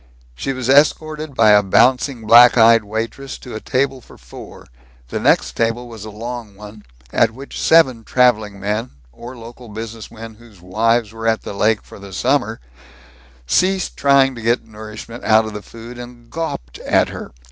She 0.33 0.51
was 0.51 0.67
escorted 0.67 1.35
by 1.35 1.51
a 1.51 1.61
bouncing, 1.61 2.25
black 2.25 2.57
eyed 2.57 2.83
waitress 2.83 3.37
to 3.37 3.53
a 3.53 3.59
table 3.59 4.01
for 4.01 4.17
four. 4.17 4.65
The 5.09 5.19
next 5.19 5.51
table 5.55 5.87
was 5.87 6.05
a 6.05 6.09
long 6.09 6.55
one, 6.55 6.85
at 7.13 7.29
which 7.35 7.61
seven 7.61 8.03
traveling 8.03 8.59
men, 8.59 8.89
or 9.11 9.37
local 9.37 9.69
business 9.69 10.09
men 10.09 10.33
whose 10.33 10.59
wives 10.59 11.13
were 11.13 11.27
at 11.27 11.43
the 11.43 11.53
lake 11.53 11.83
for 11.83 11.99
the 11.99 12.13
summer, 12.13 12.59
ceased 13.45 13.95
trying 13.95 14.33
to 14.33 14.41
get 14.41 14.65
nourishment 14.65 15.23
out 15.23 15.45
of 15.45 15.53
the 15.53 15.61
food, 15.61 15.99
and 15.99 16.31
gawped 16.31 16.79
at 16.83 17.09
her. 17.09 17.31